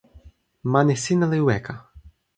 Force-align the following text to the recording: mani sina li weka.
mani 0.71 0.95
sina 1.03 1.25
li 1.31 1.39
weka. 1.47 1.75